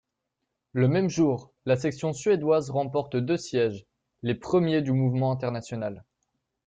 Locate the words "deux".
3.17-3.37